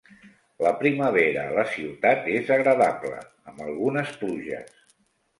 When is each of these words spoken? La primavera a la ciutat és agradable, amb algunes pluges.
La 0.67 0.69
primavera 0.77 1.43
a 1.49 1.51
la 1.57 1.65
ciutat 1.73 2.25
és 2.35 2.49
agradable, 2.55 3.19
amb 3.51 3.61
algunes 3.67 4.15
pluges. 4.23 4.73